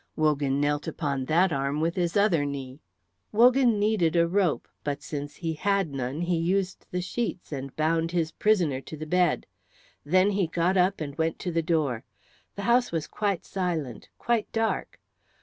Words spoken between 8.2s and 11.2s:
prisoner to the bed. Then he got up and